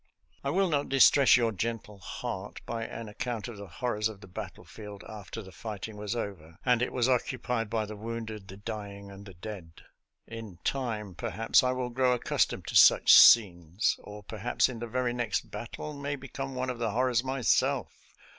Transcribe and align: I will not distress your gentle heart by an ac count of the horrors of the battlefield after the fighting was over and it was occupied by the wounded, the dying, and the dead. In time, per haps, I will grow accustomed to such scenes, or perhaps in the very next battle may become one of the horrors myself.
I 0.43 0.49
will 0.49 0.67
not 0.67 0.89
distress 0.89 1.37
your 1.37 1.51
gentle 1.51 1.99
heart 1.99 2.59
by 2.65 2.85
an 2.85 3.07
ac 3.07 3.17
count 3.19 3.47
of 3.47 3.57
the 3.57 3.67
horrors 3.67 4.09
of 4.09 4.19
the 4.19 4.27
battlefield 4.27 5.03
after 5.07 5.43
the 5.43 5.51
fighting 5.51 5.95
was 5.95 6.15
over 6.15 6.57
and 6.65 6.81
it 6.81 6.91
was 6.91 7.07
occupied 7.07 7.69
by 7.69 7.85
the 7.85 7.95
wounded, 7.95 8.47
the 8.47 8.57
dying, 8.57 9.11
and 9.11 9.27
the 9.27 9.35
dead. 9.35 9.83
In 10.25 10.57
time, 10.63 11.13
per 11.13 11.29
haps, 11.29 11.61
I 11.61 11.73
will 11.73 11.91
grow 11.91 12.13
accustomed 12.13 12.65
to 12.69 12.75
such 12.75 13.13
scenes, 13.13 13.95
or 13.99 14.23
perhaps 14.23 14.67
in 14.69 14.79
the 14.79 14.87
very 14.87 15.13
next 15.13 15.51
battle 15.51 15.93
may 15.93 16.15
become 16.15 16.55
one 16.55 16.71
of 16.71 16.79
the 16.79 16.89
horrors 16.89 17.23
myself. 17.23 17.93